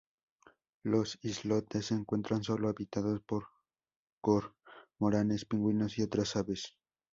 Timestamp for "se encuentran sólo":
1.85-2.69